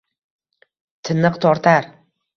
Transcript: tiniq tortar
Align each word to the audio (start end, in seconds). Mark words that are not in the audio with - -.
tiniq 1.09 1.39
tortar 1.47 1.91